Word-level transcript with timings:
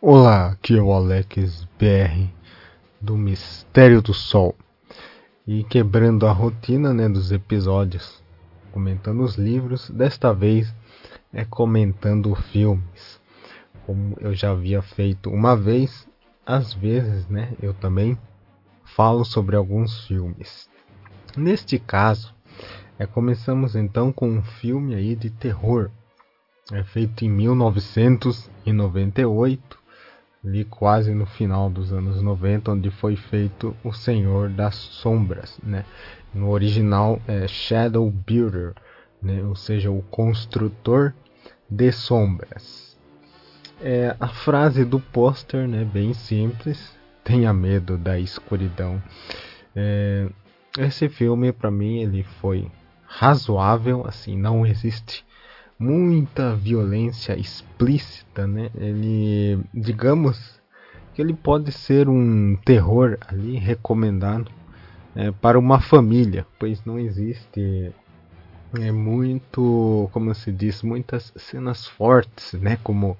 Olá, 0.00 0.52
aqui 0.52 0.78
é 0.78 0.80
o 0.80 0.92
Alex 0.92 1.66
BR 1.76 2.28
do 3.00 3.16
Mistério 3.16 4.00
do 4.00 4.14
Sol. 4.14 4.54
E 5.44 5.64
quebrando 5.64 6.24
a 6.24 6.30
rotina 6.30 6.94
né, 6.94 7.08
dos 7.08 7.32
episódios, 7.32 8.22
comentando 8.70 9.24
os 9.24 9.34
livros, 9.34 9.90
desta 9.90 10.32
vez 10.32 10.72
é 11.32 11.44
comentando 11.44 12.32
filmes. 12.36 13.20
Como 13.84 14.16
eu 14.20 14.32
já 14.36 14.52
havia 14.52 14.80
feito 14.80 15.30
uma 15.30 15.56
vez, 15.56 16.06
às 16.46 16.72
vezes 16.72 17.26
né, 17.26 17.54
eu 17.60 17.74
também 17.74 18.16
falo 18.84 19.24
sobre 19.24 19.56
alguns 19.56 20.06
filmes. 20.06 20.70
Neste 21.36 21.76
caso, 21.76 22.32
é, 23.00 23.04
começamos 23.04 23.74
então 23.74 24.12
com 24.12 24.30
um 24.30 24.44
filme 24.44 24.94
aí 24.94 25.16
de 25.16 25.28
terror. 25.28 25.90
É 26.70 26.84
feito 26.84 27.24
em 27.24 27.28
1998 27.28 29.78
ali 30.44 30.64
quase 30.64 31.12
no 31.14 31.26
final 31.26 31.68
dos 31.68 31.92
anos 31.92 32.22
90, 32.22 32.72
onde 32.72 32.90
foi 32.90 33.16
feito 33.16 33.76
O 33.82 33.92
Senhor 33.92 34.48
das 34.48 34.74
Sombras, 34.74 35.58
né? 35.62 35.84
No 36.34 36.50
original 36.50 37.20
é 37.26 37.48
Shadow 37.48 38.10
Builder, 38.10 38.74
né? 39.22 39.42
ou 39.42 39.56
seja, 39.56 39.90
o 39.90 40.02
construtor 40.02 41.14
de 41.68 41.90
sombras. 41.92 42.96
É, 43.80 44.16
a 44.18 44.28
frase 44.28 44.84
do 44.84 44.98
pôster, 44.98 45.68
né, 45.68 45.84
bem 45.84 46.12
simples, 46.12 46.96
tenha 47.24 47.52
medo 47.52 47.96
da 47.96 48.18
escuridão. 48.18 49.02
É, 49.74 50.28
esse 50.78 51.08
filme 51.08 51.52
para 51.52 51.70
mim 51.70 52.00
ele 52.00 52.22
foi 52.40 52.70
razoável, 53.06 54.06
assim, 54.06 54.36
não 54.36 54.66
existe 54.66 55.24
muita 55.78 56.56
violência 56.56 57.38
explícita, 57.38 58.46
né? 58.46 58.70
Ele, 58.74 59.60
digamos 59.72 60.60
que 61.14 61.22
ele 61.22 61.34
pode 61.34 61.70
ser 61.72 62.08
um 62.08 62.56
terror 62.64 63.16
ali 63.28 63.56
recomendado 63.56 64.50
é, 65.14 65.30
para 65.30 65.58
uma 65.58 65.80
família, 65.80 66.46
pois 66.58 66.84
não 66.84 66.98
existe 66.98 67.92
é 68.78 68.92
muito, 68.92 70.10
como 70.12 70.34
se 70.34 70.52
diz, 70.52 70.82
muitas 70.82 71.32
cenas 71.36 71.86
fortes, 71.86 72.52
né? 72.54 72.78
Como 72.82 73.16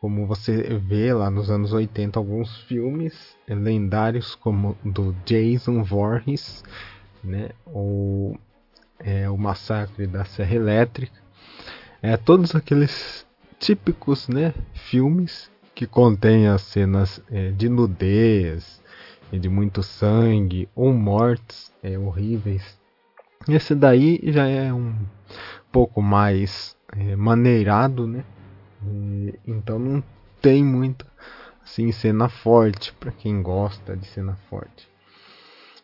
como 0.00 0.26
você 0.26 0.62
vê 0.78 1.12
lá 1.12 1.30
nos 1.30 1.50
anos 1.50 1.74
80 1.74 2.18
alguns 2.18 2.56
filmes 2.62 3.36
lendários 3.46 4.34
como 4.34 4.74
do 4.82 5.14
Jason 5.26 5.82
Voorhees, 5.82 6.64
né? 7.22 7.50
Ou 7.66 8.38
é, 8.98 9.28
o 9.28 9.36
Massacre 9.36 10.06
da 10.06 10.24
Serra 10.24 10.54
Elétrica 10.54 11.20
é, 12.02 12.16
todos 12.16 12.54
aqueles 12.54 13.26
típicos 13.58 14.28
né, 14.28 14.54
filmes 14.74 15.50
que 15.74 15.86
contêm 15.86 16.48
as 16.48 16.62
cenas 16.62 17.22
é, 17.30 17.50
de 17.50 17.68
nudez, 17.68 18.80
de 19.32 19.48
muito 19.48 19.82
sangue 19.82 20.68
ou 20.74 20.92
mortes 20.92 21.72
é, 21.82 21.98
horríveis. 21.98 22.78
Esse 23.48 23.74
daí 23.74 24.20
já 24.24 24.46
é 24.46 24.72
um 24.72 24.94
pouco 25.70 26.02
mais 26.02 26.76
é, 26.92 27.14
maneirado, 27.16 28.06
né? 28.06 28.24
E, 28.84 29.38
então 29.46 29.78
não 29.78 30.02
tem 30.40 30.64
muita 30.64 31.06
assim 31.62 31.92
cena 31.92 32.28
forte 32.28 32.92
para 32.94 33.12
quem 33.12 33.42
gosta 33.42 33.96
de 33.96 34.06
cena 34.06 34.36
forte. 34.48 34.88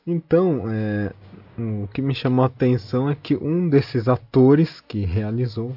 Então, 0.06 0.64
é, 0.70 1.12
o 1.58 1.88
que 1.88 2.00
me 2.00 2.14
chamou 2.14 2.44
a 2.44 2.46
atenção 2.46 3.10
é 3.10 3.14
que 3.14 3.36
um 3.36 3.68
desses 3.68 4.08
atores 4.08 4.80
que 4.80 5.04
realizou 5.04 5.76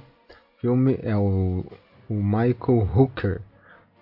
filme 0.59 0.99
é 1.01 1.15
o, 1.15 1.65
o 2.09 2.13
Michael 2.13 2.89
Hooker, 2.95 3.41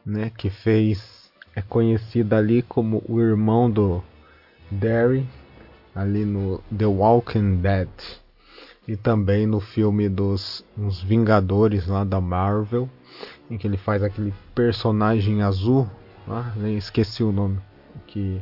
né, 0.05 0.31
que 0.35 0.49
fez 0.49 1.31
é 1.55 1.61
conhecido 1.61 2.33
ali 2.33 2.61
como 2.61 3.03
o 3.07 3.19
irmão 3.19 3.69
do 3.69 4.03
Derry 4.69 5.27
ali 5.95 6.25
no 6.25 6.61
The 6.75 6.85
Walking 6.85 7.57
Dead 7.57 7.89
e 8.87 8.95
também 8.95 9.45
no 9.45 9.59
filme 9.59 10.07
dos 10.07 10.63
os 10.77 11.01
Vingadores 11.01 11.87
lá 11.87 12.03
da 12.03 12.21
Marvel, 12.21 12.89
em 13.49 13.57
que 13.57 13.67
ele 13.67 13.77
faz 13.77 14.01
aquele 14.01 14.33
personagem 14.55 15.41
azul, 15.41 15.89
ah, 16.27 16.53
nem 16.55 16.77
esqueci 16.77 17.23
o 17.23 17.31
nome, 17.31 17.59
que 18.05 18.41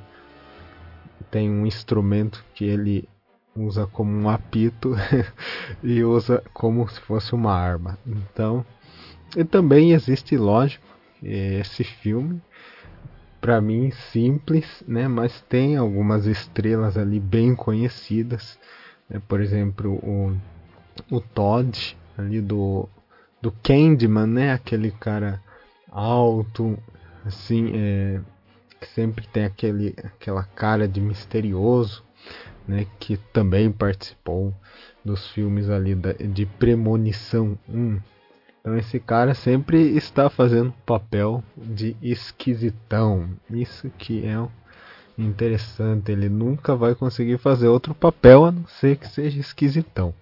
tem 1.32 1.50
um 1.50 1.66
instrumento 1.66 2.46
que 2.54 2.64
ele 2.66 3.10
usa 3.58 3.88
como 3.88 4.12
um 4.12 4.30
apito 4.30 4.94
e 5.82 6.04
usa 6.04 6.44
como 6.54 6.88
se 6.90 7.00
fosse 7.02 7.34
uma 7.34 7.54
arma. 7.54 7.98
Então, 8.06 8.66
e 9.36 9.44
também 9.44 9.94
existe, 9.94 10.38
lógico, 10.38 10.86
esse 11.24 11.84
filme 11.84 12.42
para 13.40 13.62
mim 13.62 13.92
simples, 14.12 14.84
né, 14.88 15.08
mas 15.08 15.40
tem 15.42 15.78
algumas 15.78 16.26
estrelas 16.26 16.98
ali 16.98 17.20
bem 17.20 17.56
conhecidas, 17.56 18.60
né, 19.10 19.22
por 19.28 19.40
exemplo, 19.40 19.94
o, 20.04 20.36
o 21.12 21.22
Todd 21.22 21.96
ali 22.18 22.42
do 22.42 22.90
do 23.42 23.52
Candyman, 23.52 24.26
né, 24.26 24.54
aquele 24.54 24.90
cara 24.90 25.40
alto, 25.92 26.76
assim, 27.24 27.72
é, 27.76 28.20
que 28.82 28.88
sempre 28.88 29.28
tem 29.28 29.46
aquele 29.46 29.94
aquela 30.04 30.44
cara 30.44 30.88
de 30.88 31.00
misterioso 31.00 32.05
né, 32.68 32.86
que 33.00 33.18
também 33.32 33.72
participou 33.72 34.54
dos 35.04 35.28
filmes 35.30 35.70
ali 35.70 35.96
da, 35.96 36.14
de 36.14 36.46
Premonição 36.46 37.58
1. 37.70 38.00
Então 38.60 38.78
esse 38.78 39.00
cara 39.00 39.36
sempre 39.36 39.96
está 39.96 40.30
fazendo 40.30 40.74
papel 40.86 41.44
de 41.56 41.96
esquisitão. 42.02 43.30
Isso 43.50 43.92
que 43.98 44.26
é 44.26 44.44
interessante. 45.18 46.12
Ele 46.12 46.30
nunca 46.30 46.76
vai 46.76 46.96
conseguir 46.96 47.38
fazer 47.38 47.68
outro 47.68 47.94
papel 47.94 48.46
a 48.46 48.52
não 48.52 48.66
ser 48.68 48.98
que 48.98 49.08
seja 49.08 49.40
esquisitão. 49.40 50.14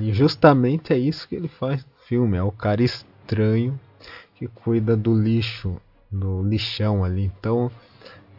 E 0.00 0.12
justamente 0.12 0.92
é 0.92 0.98
isso 0.98 1.28
que 1.28 1.34
ele 1.34 1.48
faz 1.48 1.84
no 1.84 2.06
filme. 2.06 2.36
É 2.36 2.42
o 2.42 2.52
cara 2.52 2.82
estranho 2.82 3.78
que 4.36 4.46
cuida 4.46 4.96
do 4.96 5.12
lixo, 5.12 5.76
do 6.10 6.42
lixão 6.42 7.04
ali. 7.04 7.24
Então 7.24 7.70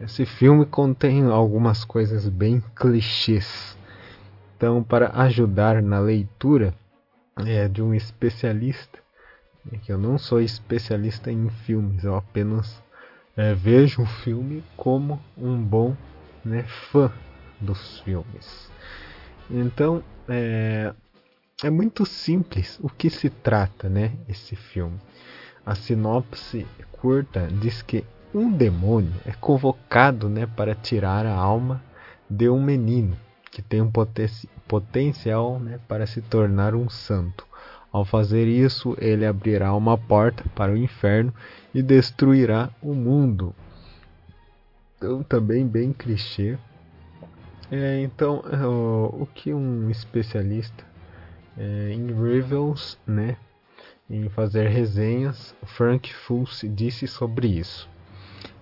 esse 0.00 0.26
filme 0.26 0.66
contém 0.66 1.24
algumas 1.24 1.84
coisas 1.84 2.28
bem 2.28 2.62
clichês. 2.74 3.76
Então, 4.56 4.82
para 4.82 5.10
ajudar 5.22 5.82
na 5.82 5.98
leitura 5.98 6.74
é, 7.44 7.66
de 7.68 7.82
um 7.82 7.94
especialista, 7.94 8.98
é 9.72 9.78
que 9.78 9.92
eu 9.92 9.98
não 9.98 10.18
sou 10.18 10.40
especialista 10.40 11.30
em 11.30 11.48
filmes, 11.48 12.04
eu 12.04 12.14
apenas 12.14 12.82
é, 13.36 13.54
vejo 13.54 14.02
o 14.02 14.06
filme 14.06 14.62
como 14.76 15.20
um 15.36 15.60
bom 15.62 15.96
né, 16.44 16.64
fã 16.90 17.10
dos 17.60 18.00
filmes. 18.00 18.70
Então, 19.50 20.02
é, 20.28 20.94
é 21.62 21.70
muito 21.70 22.04
simples 22.04 22.78
o 22.82 22.88
que 22.88 23.08
se 23.10 23.30
trata, 23.30 23.88
né, 23.88 24.12
esse 24.28 24.54
filme. 24.54 24.98
A 25.64 25.74
sinopse 25.74 26.66
curta 26.92 27.48
diz 27.60 27.82
que 27.82 28.04
um 28.36 28.52
demônio 28.52 29.14
é 29.24 29.32
convocado 29.32 30.28
né, 30.28 30.46
para 30.46 30.74
tirar 30.74 31.24
a 31.24 31.34
alma 31.34 31.82
de 32.28 32.50
um 32.50 32.62
menino 32.62 33.16
que 33.50 33.62
tem 33.62 33.80
um 33.80 33.90
poten 33.90 34.28
potencial 34.68 35.58
né, 35.58 35.80
para 35.88 36.06
se 36.06 36.20
tornar 36.20 36.74
um 36.74 36.90
santo. 36.90 37.46
Ao 37.90 38.04
fazer 38.04 38.46
isso, 38.46 38.94
ele 39.00 39.24
abrirá 39.24 39.72
uma 39.72 39.96
porta 39.96 40.44
para 40.54 40.70
o 40.70 40.76
inferno 40.76 41.32
e 41.72 41.80
destruirá 41.82 42.68
o 42.82 42.92
mundo. 42.92 43.54
Então, 44.98 45.22
também 45.22 45.66
bem 45.66 45.94
clichê. 45.94 46.58
É, 47.70 48.02
então, 48.02 48.42
o, 49.18 49.26
que 49.34 49.54
um 49.54 49.88
especialista 49.88 50.84
é, 51.56 51.92
em 51.92 52.12
reviews, 52.12 52.98
né, 53.06 53.38
em 54.10 54.28
fazer 54.28 54.68
resenhas, 54.68 55.54
Frank 55.64 56.12
Fulce 56.12 56.68
disse 56.68 57.06
sobre 57.06 57.46
isso 57.46 57.88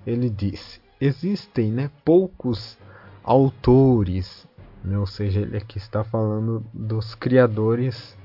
ele 0.06 0.28
disse: 0.30 0.80
existem 1.00 1.72
né, 1.72 1.90
poucos 2.04 2.78
autores, 3.22 4.46
né, 4.84 4.98
ou 4.98 5.06
seja, 5.06 5.40
ele 5.40 5.56
aqui 5.56 5.78
está 5.78 6.04
falando 6.04 6.64
dos 6.72 7.14
criadores 7.14 8.16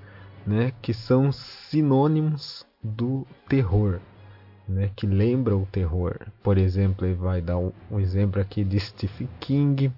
né, 0.45 0.73
que 0.81 0.93
são 0.93 1.31
sinônimos 1.31 2.65
do 2.83 3.25
terror, 3.47 3.99
né, 4.67 4.91
que 4.95 5.05
lembram 5.05 5.63
o 5.63 5.67
terror. 5.67 6.17
Por 6.43 6.57
exemplo, 6.57 7.05
ele 7.05 7.15
vai 7.15 7.41
dar 7.41 7.57
um, 7.57 7.71
um 7.91 7.99
exemplo 7.99 8.41
aqui 8.41 8.63
de 8.63 8.79
Stephen 8.79 9.29
King 9.39 9.93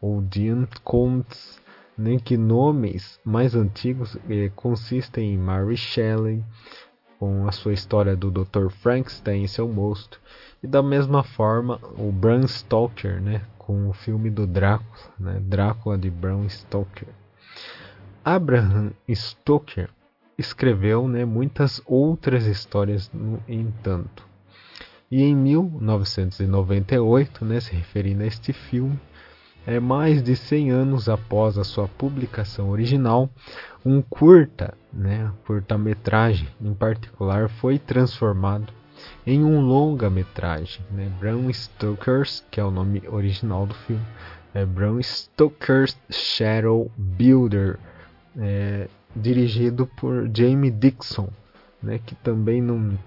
ou 0.00 0.20
Dean 0.20 0.66
Koontz, 0.84 1.60
né, 1.96 2.18
que 2.22 2.36
nomes 2.36 3.18
mais 3.24 3.54
antigos 3.54 4.16
eh, 4.30 4.50
consistem 4.54 5.34
em 5.34 5.38
Mary 5.38 5.76
Shelley, 5.76 6.44
com 7.18 7.48
a 7.48 7.52
sua 7.52 7.72
história 7.72 8.14
do 8.14 8.30
Dr. 8.30 8.68
Frankenstein 8.70 9.44
e 9.44 9.48
seu 9.48 9.68
monstro, 9.68 10.20
e 10.62 10.66
da 10.66 10.82
mesma 10.82 11.22
forma, 11.22 11.80
o 11.98 12.12
Bram 12.12 12.46
Stoker, 12.46 13.20
né, 13.20 13.42
com 13.58 13.88
o 13.88 13.92
filme 13.92 14.30
do 14.30 14.46
Drácula, 14.46 15.12
né, 15.18 15.40
Drácula 15.40 15.98
de 15.98 16.10
Bram 16.10 16.48
Stoker. 16.48 17.08
Abraham 18.24 18.92
Stoker 19.08 19.90
escreveu 20.36 21.08
né, 21.08 21.24
muitas 21.24 21.82
outras 21.86 22.46
histórias 22.46 23.10
no 23.12 23.42
entanto. 23.48 24.26
E 25.10 25.22
em 25.22 25.34
1998, 25.34 27.44
né, 27.44 27.60
se 27.60 27.74
referindo 27.74 28.22
a 28.22 28.26
este 28.26 28.52
filme, 28.52 29.00
é 29.66 29.78
mais 29.78 30.22
de 30.22 30.34
100 30.34 30.70
anos 30.70 31.08
após 31.08 31.58
a 31.58 31.64
sua 31.64 31.86
publicação 31.86 32.70
original, 32.70 33.28
um 33.84 34.00
curta, 34.02 34.74
né, 34.92 35.30
curta-metragem 35.46 36.48
em 36.60 36.74
particular, 36.74 37.48
foi 37.48 37.78
transformado 37.78 38.72
em 39.26 39.44
um 39.44 39.60
longa-metragem, 39.60 40.80
né, 40.90 41.10
Bram 41.20 41.52
Stoker's, 41.52 42.44
que 42.50 42.60
é 42.60 42.64
o 42.64 42.70
nome 42.70 43.02
original 43.08 43.66
do 43.66 43.74
filme, 43.74 44.04
é 44.54 44.64
Bram 44.64 45.00
Stoker's 45.02 45.96
Shadow 46.10 46.90
Builder, 46.96 47.78
é, 48.36 48.88
dirigido 49.14 49.86
por 49.86 50.30
Jamie 50.34 50.70
Dixon, 50.70 51.28
né, 51.82 51.98
que 52.04 52.14
também 52.16 52.60
não, 52.60 52.98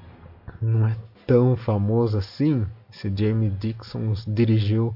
não 0.62 0.88
é 0.88 0.96
tão 1.26 1.56
famoso 1.56 2.18
assim. 2.18 2.66
Esse 2.92 3.12
Jamie 3.16 3.50
Dixon 3.50 4.14
dirigiu, 4.28 4.94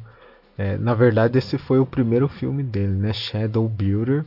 é, 0.57 0.77
na 0.77 0.93
verdade 0.93 1.37
esse 1.37 1.57
foi 1.57 1.79
o 1.79 1.85
primeiro 1.85 2.27
filme 2.27 2.63
dele, 2.63 2.93
né, 2.93 3.13
Shadow 3.13 3.67
Builder. 3.67 4.25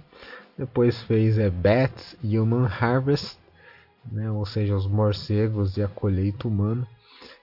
Depois 0.56 1.00
fez 1.02 1.38
é, 1.38 1.48
Bats 1.48 2.16
Human 2.22 2.66
Harvest, 2.66 3.38
né, 4.10 4.30
ou 4.30 4.44
seja, 4.44 4.75
os 4.75 4.86
morcegos 4.86 5.76
e 5.76 5.82
a 5.82 5.88
colheita 5.88 6.48
humana. 6.48 6.86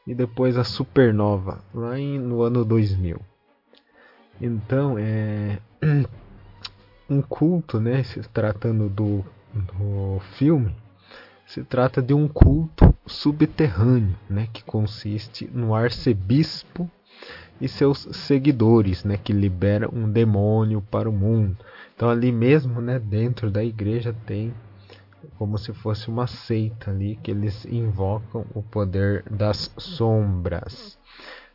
E 0.05 0.13
depois 0.13 0.57
a 0.57 0.63
Supernova, 0.63 1.63
lá 1.73 1.97
em, 1.97 2.19
no 2.19 2.41
ano 2.41 2.63
2000. 2.63 3.19
Então, 4.39 4.97
é 4.99 5.59
um 7.09 7.21
culto, 7.21 7.79
né, 7.79 8.03
se 8.03 8.19
tratando 8.29 8.89
do, 8.89 9.25
do 9.53 10.19
filme, 10.37 10.75
se 11.47 11.63
trata 11.63 12.01
de 12.01 12.13
um 12.13 12.27
culto 12.27 12.93
subterrâneo, 13.05 14.15
né, 14.29 14.47
que 14.51 14.63
consiste 14.63 15.49
no 15.53 15.73
arcebispo 15.73 16.89
e 17.59 17.67
seus 17.67 18.07
seguidores, 18.11 19.03
né, 19.03 19.17
que 19.17 19.33
liberam 19.33 19.89
um 19.93 20.09
demônio 20.09 20.81
para 20.81 21.09
o 21.09 21.13
mundo. 21.13 21.57
Então 21.95 22.09
ali 22.09 22.31
mesmo, 22.31 22.81
né, 22.81 22.99
dentro 22.99 23.49
da 23.49 23.63
igreja 23.63 24.15
tem 24.25 24.53
como 25.37 25.57
se 25.57 25.73
fosse 25.73 26.09
uma 26.09 26.27
seita 26.27 26.91
ali 26.91 27.17
que 27.21 27.31
eles 27.31 27.65
invocam 27.65 28.45
o 28.53 28.61
poder 28.61 29.23
das 29.29 29.71
sombras. 29.77 30.97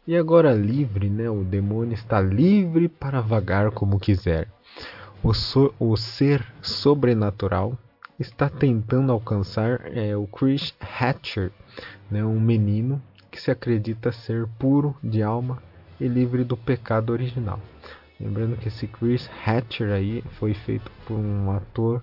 E 0.06 0.17
agora 0.17 0.52
livre, 0.52 1.08
né? 1.08 1.31
O 1.31 1.44
demônio 1.44 1.94
está 1.94 2.20
livre 2.20 2.88
para 2.88 3.20
vagar 3.20 3.70
como 3.70 4.00
quiser. 4.00 4.49
O, 5.23 5.32
so, 5.32 5.73
o 5.79 5.97
ser 5.97 6.44
sobrenatural 6.62 7.79
está 8.19 8.49
tentando 8.49 9.12
alcançar 9.12 9.81
é, 9.97 10.17
o 10.17 10.26
Chris 10.26 10.75
Hatcher, 10.81 11.52
né, 12.11 12.25
um 12.25 12.41
menino 12.41 13.00
que 13.31 13.41
se 13.41 13.50
acredita 13.50 14.11
ser 14.11 14.47
puro 14.58 14.97
de 15.02 15.23
alma 15.23 15.62
e 16.00 16.08
livre 16.08 16.44
do 16.44 16.56
pecado 16.56 17.11
original. 17.11 17.61
Lembrando 18.19 18.56
que 18.56 18.69
esse 18.69 18.87
Chris 18.87 19.31
Hatcher 19.44 19.93
aí 19.93 20.23
foi 20.38 20.55
feito 20.55 20.91
por 21.06 21.14
um 21.19 21.50
ator 21.50 22.02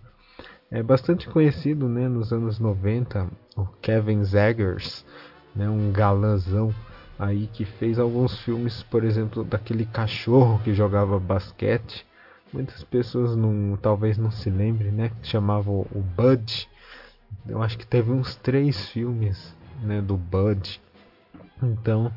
é 0.69 0.83
bastante 0.83 1.29
conhecido, 1.29 1.87
né, 1.87 2.09
nos 2.09 2.33
anos 2.33 2.59
90, 2.59 3.27
o 3.55 3.65
Kevin 3.81 4.21
Zegers, 4.25 5.05
né, 5.55 5.69
um 5.69 5.93
galãzão 5.93 6.75
aí 7.17 7.47
que 7.47 7.63
fez 7.63 7.97
alguns 7.97 8.37
filmes, 8.41 8.83
por 8.83 9.05
exemplo, 9.05 9.45
daquele 9.45 9.85
cachorro 9.85 10.59
que 10.63 10.73
jogava 10.73 11.17
basquete. 11.19 12.05
Muitas 12.51 12.83
pessoas 12.83 13.35
não, 13.35 13.77
talvez 13.81 14.17
não 14.17 14.29
se 14.29 14.49
lembrem, 14.49 14.91
né? 14.91 15.11
Que 15.21 15.27
chamava 15.27 15.69
o 15.69 16.03
Bud. 16.15 16.69
Eu 17.47 17.61
acho 17.61 17.77
que 17.77 17.87
teve 17.87 18.11
uns 18.11 18.35
três 18.35 18.87
filmes, 18.89 19.55
né, 19.81 20.01
do 20.01 20.15
Bud. 20.15 20.79
Então, 21.61 22.11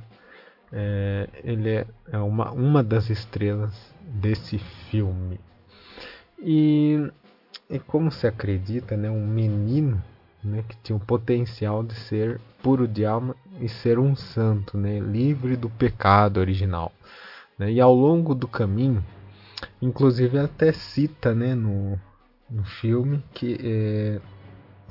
é, 0.73 1.29
ele 1.43 1.71
é, 1.71 1.87
é 2.13 2.19
uma, 2.19 2.51
uma 2.51 2.83
das 2.83 3.11
estrelas 3.11 3.73
desse 4.03 4.59
filme. 4.91 5.41
E, 6.39 7.11
e 7.69 7.79
como 7.79 8.11
se 8.11 8.27
acredita, 8.27 8.97
né, 8.97 9.11
um 9.11 9.27
menino 9.27 10.03
né, 10.43 10.65
que 10.69 10.77
tinha 10.83 10.97
o 10.97 11.01
potencial 11.01 11.83
de 11.83 11.95
ser 11.95 12.41
puro 12.63 12.87
de 12.89 13.05
alma 13.05 13.35
e 13.61 13.69
ser 13.69 13.99
um 13.99 14.17
santo, 14.17 14.79
né, 14.79 14.99
livre 15.01 15.57
do 15.57 15.69
pecado 15.69 16.39
original. 16.39 16.93
Né, 17.59 17.73
e 17.73 17.81
ao 17.81 17.95
longo 17.95 18.35
do 18.35 18.49
caminho, 18.49 19.05
inclusive 19.83 20.39
até 20.39 20.73
cita 20.73 21.35
né, 21.35 21.55
no, 21.55 21.99
no 22.49 22.65
filme 22.65 23.23
que 23.35 23.59
é, 23.63 24.21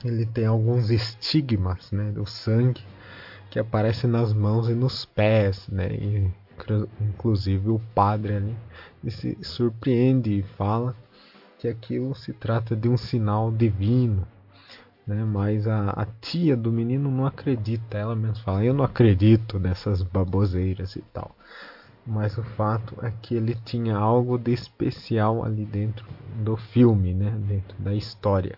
ele 0.04 0.26
tem 0.26 0.46
alguns 0.46 0.92
estigmas 0.92 1.92
né, 1.92 2.12
do 2.12 2.26
sangue 2.26 2.84
que 3.50 3.60
aparecem 3.60 4.10
nas 4.10 4.34
mãos 4.34 4.70
e 4.70 4.74
nos 4.74 5.06
pés, 5.06 5.68
né, 5.70 5.88
e, 5.94 6.32
inclusive 7.02 7.70
o 7.70 7.80
padre 7.96 8.36
ali 8.36 8.56
se 9.10 9.38
surpreende 9.42 10.40
e 10.40 10.44
fala 10.44 10.96
que 11.58 11.68
aquilo 11.68 12.14
se 12.16 12.34
trata 12.34 12.76
de 12.76 12.88
um 12.90 12.98
sinal 12.98 13.52
divino 13.52 14.28
né? 15.10 15.24
Mas 15.24 15.68
a, 15.68 15.90
a, 15.90 16.06
tia 16.06 16.56
do 16.56 16.72
menino 16.72 17.10
não 17.10 17.26
acredita, 17.26 17.98
ela 17.98 18.16
mesmo 18.16 18.44
fala, 18.44 18.64
eu 18.64 18.76
não 18.76 18.86
acredito 18.86 19.60
nessas 19.60 20.04
baboseiras 20.04 20.96
e 20.96 21.02
tal. 21.12 21.36
Mas 22.06 22.38
o 22.38 22.44
fato 22.44 22.96
é 23.04 23.12
que 23.22 23.34
ele 23.34 23.56
tinha 23.66 23.98
algo 23.98 24.38
de 24.38 24.54
especial 24.54 25.44
ali 25.44 25.66
dentro 25.66 26.06
do 26.44 26.56
filme, 26.56 27.14
né? 27.14 27.32
Dentro 27.48 27.76
da 27.80 27.94
história. 27.94 28.58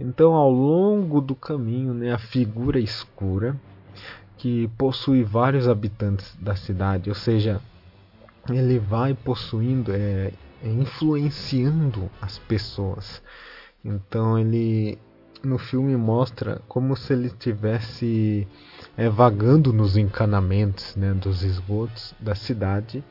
Então, 0.00 0.32
ao 0.32 0.50
longo 0.50 1.20
do 1.20 1.34
caminho, 1.34 1.92
né, 1.92 2.12
a 2.12 2.18
figura 2.18 2.80
escura 2.80 3.54
que 4.42 4.66
possui 4.76 5.22
vários 5.22 5.68
habitantes 5.68 6.34
da 6.40 6.56
cidade, 6.56 7.08
ou 7.08 7.14
seja, 7.14 7.60
ele 8.50 8.76
vai 8.76 9.14
possuindo, 9.14 9.92
é, 9.94 10.32
influenciando 10.64 12.10
as 12.20 12.40
pessoas. 12.40 13.22
Então 13.84 14.36
ele 14.36 14.98
no 15.44 15.58
filme 15.58 15.96
mostra 15.96 16.60
como 16.66 16.96
se 16.96 17.12
ele 17.12 17.30
tivesse 17.30 18.48
é, 18.96 19.08
vagando 19.08 19.72
nos 19.72 19.96
encanamentos 19.96 20.96
né, 20.96 21.14
dos 21.14 21.44
esgotos 21.44 22.12
da 22.18 22.34
cidade. 22.34 23.04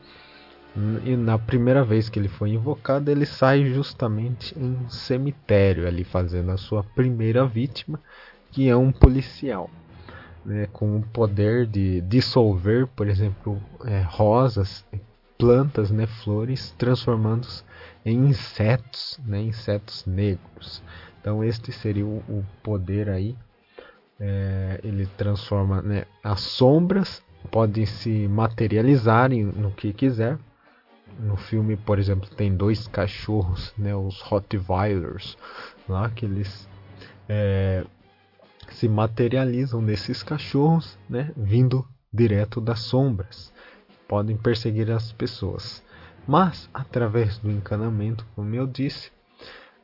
E 1.02 1.16
na 1.16 1.38
primeira 1.38 1.82
vez 1.82 2.10
que 2.10 2.18
ele 2.18 2.28
foi 2.28 2.50
invocado, 2.50 3.10
ele 3.10 3.24
sai 3.24 3.64
justamente 3.72 4.54
em 4.58 4.76
um 4.84 4.90
cemitério 4.90 5.88
ali 5.88 6.04
fazendo 6.04 6.50
a 6.50 6.58
sua 6.58 6.84
primeira 6.84 7.46
vítima, 7.46 7.98
que 8.50 8.68
é 8.68 8.76
um 8.76 8.92
policial, 8.92 9.70
né, 10.44 10.68
com 10.72 10.96
o 10.96 11.02
poder 11.02 11.66
de 11.66 12.00
dissolver, 12.02 12.86
por 12.88 13.08
exemplo, 13.08 13.60
é, 13.84 14.00
rosas, 14.02 14.84
plantas, 15.38 15.90
né, 15.90 16.06
flores, 16.06 16.74
transformando-os 16.78 17.64
em 18.04 18.26
insetos, 18.26 19.18
né, 19.24 19.40
insetos 19.40 20.04
negros. 20.06 20.82
Então 21.20 21.42
este 21.42 21.72
seria 21.72 22.06
o, 22.06 22.18
o 22.28 22.44
poder 22.62 23.08
aí. 23.08 23.36
É, 24.20 24.80
ele 24.84 25.06
transforma 25.16 25.82
né, 25.82 26.04
as 26.22 26.40
sombras 26.40 27.22
podem 27.50 27.86
se 27.86 28.28
materializar 28.28 29.30
no 29.30 29.70
que 29.72 29.92
quiser. 29.92 30.38
No 31.18 31.36
filme, 31.36 31.76
por 31.76 31.98
exemplo, 31.98 32.28
tem 32.30 32.54
dois 32.54 32.86
cachorros, 32.88 33.72
né, 33.76 33.94
os 33.94 34.20
Rottweilers, 34.22 35.36
lá 35.88 36.08
que 36.08 36.24
eles 36.24 36.68
é, 37.28 37.84
se 38.72 38.88
materializam 38.88 39.80
nesses 39.80 40.22
cachorros, 40.22 40.98
né, 41.08 41.32
vindo 41.36 41.86
direto 42.12 42.60
das 42.60 42.80
sombras. 42.80 43.52
Podem 44.08 44.36
perseguir 44.36 44.90
as 44.90 45.12
pessoas, 45.12 45.82
mas 46.26 46.68
através 46.72 47.38
do 47.38 47.50
encanamento, 47.50 48.26
como 48.34 48.54
eu 48.54 48.66
disse, 48.66 49.10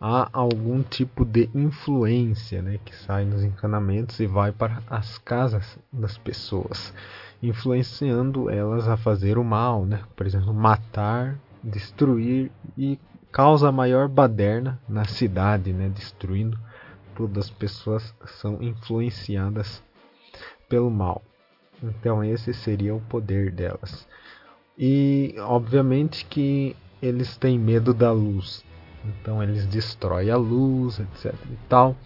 há 0.00 0.28
algum 0.33 0.83
tipo 0.83 1.25
de 1.25 1.49
influência 1.54 2.62
né, 2.62 2.78
que 2.85 2.95
sai 2.95 3.25
nos 3.25 3.42
encanamentos 3.42 4.21
e 4.21 4.26
vai 4.26 4.52
para 4.52 4.83
as 4.88 5.18
casas 5.18 5.78
das 5.92 6.16
pessoas, 6.18 6.95
influenciando 7.42 8.50
elas 8.50 8.88
a 8.88 8.97
fazer 8.97 9.38
o 9.38 9.45
mal, 9.45 9.85
né? 9.85 10.02
por 10.14 10.26
exemplo, 10.26 10.52
matar, 10.54 11.38
destruir 11.62 12.50
e 12.76 12.99
causa 13.33 13.73
maior 13.73 14.09
baderna 14.09 14.80
na 14.88 15.04
cidade, 15.04 15.73
né? 15.73 15.88
destruindo 15.88 16.59
todas 17.19 17.47
as 17.47 17.51
pessoas 17.51 18.15
são 18.41 18.63
influenciadas 18.63 19.83
pelo 20.69 20.89
mal. 20.89 21.21
Então 21.83 22.23
esse 22.23 22.55
seria 22.55 22.95
o 22.95 23.01
poder 23.01 23.51
delas. 23.51 24.07
E 24.79 25.35
obviamente 25.41 26.25
que 26.25 26.77
eles 27.03 27.37
têm 27.37 27.59
medo 27.59 27.93
da 27.93 28.13
luz, 28.13 28.65
então 29.05 29.43
eles 29.43 29.67
destroem 29.67 30.31
a 30.31 30.37
luz, 30.37 31.01
etc 31.01 31.35
e 31.51 31.59
tal. 31.69 31.97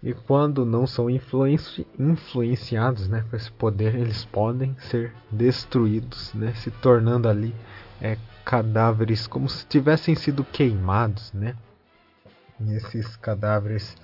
E 0.00 0.14
quando 0.14 0.64
não 0.64 0.86
são 0.86 1.10
influenci 1.10 1.84
influenciados 1.98 3.08
né, 3.08 3.24
com 3.28 3.36
esse 3.36 3.50
poder, 3.50 3.96
eles 3.96 4.24
podem 4.24 4.76
ser 4.78 5.12
destruídos, 5.30 6.32
né, 6.34 6.54
se 6.54 6.70
tornando 6.70 7.28
ali 7.28 7.52
é, 8.00 8.16
cadáveres 8.44 9.26
como 9.26 9.48
se 9.48 9.66
tivessem 9.66 10.14
sido 10.14 10.44
queimados. 10.44 11.32
Né? 11.32 11.56
E 12.60 12.74
esses 12.74 13.16
cadáveres 13.16 13.96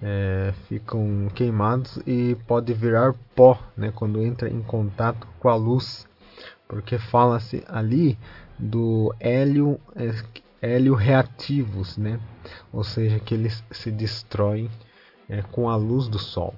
é, 0.00 0.52
ficam 0.68 1.28
queimados 1.34 1.98
e 2.06 2.36
pode 2.46 2.72
virar 2.72 3.14
pó 3.34 3.58
né, 3.76 3.92
quando 3.94 4.22
entra 4.22 4.48
em 4.48 4.62
contato 4.62 5.26
com 5.40 5.48
a 5.48 5.54
luz, 5.54 6.06
porque 6.68 6.98
fala-se 6.98 7.64
ali 7.68 8.18
do 8.58 9.14
hélio, 9.18 9.80
é, 9.96 10.10
hélio 10.60 10.94
reativos, 10.94 11.96
né? 11.96 12.20
ou 12.72 12.84
seja, 12.84 13.18
que 13.18 13.34
eles 13.34 13.64
se 13.70 13.90
destroem 13.90 14.70
é, 15.28 15.42
com 15.42 15.68
a 15.68 15.76
luz 15.76 16.08
do 16.08 16.18
sol. 16.18 16.54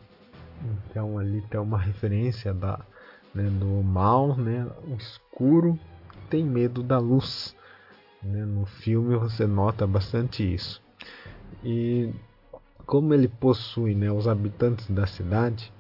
Então 0.90 1.18
ali 1.18 1.40
tem 1.42 1.61
uma 1.61 1.78
referência 1.78 2.52
da, 2.52 2.80
né, 3.35 3.44
do 3.44 3.82
mal, 3.82 4.37
né, 4.37 4.66
o 4.87 4.94
escuro 4.97 5.78
tem 6.28 6.44
medo 6.44 6.82
da 6.82 6.99
luz. 6.99 7.56
Né? 8.23 8.44
No 8.44 8.66
filme 8.66 9.16
você 9.16 9.47
nota 9.47 9.87
bastante 9.87 10.42
isso. 10.42 10.82
E 11.64 12.12
como 12.90 13.14
ele 13.14 13.28
possui 13.28 13.94
né, 13.94 14.11
os 14.11 14.26
habitantes 14.26 14.90
da 14.90 15.06
cidade, 15.06 15.73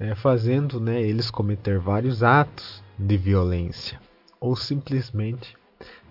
é, 0.00 0.16
fazendo 0.16 0.80
né, 0.80 1.00
eles 1.00 1.30
cometer 1.30 1.78
vários 1.78 2.24
atos 2.24 2.82
de 2.98 3.16
violência, 3.16 4.00
ou 4.40 4.56
simplesmente 4.56 5.56